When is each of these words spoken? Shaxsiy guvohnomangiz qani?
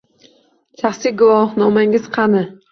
Shaxsiy 0.83 1.15
guvohnomangiz 1.21 2.13
qani? 2.19 2.47